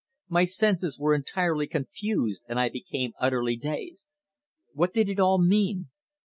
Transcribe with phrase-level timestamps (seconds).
[0.27, 4.07] My senses were entirely confused, and I became utterly dazed.
[4.73, 5.89] What did it all mean?